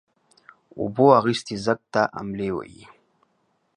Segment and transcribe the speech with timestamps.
[0.79, 2.83] اوبو اخيستى ځگ ته املې وهي.